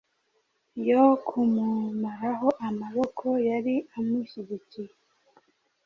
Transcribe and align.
yo 0.87 1.03
kumumaraho 1.27 2.49
amaboko 2.67 3.27
yari 3.47 3.75
amushyigikiye. 3.97 4.93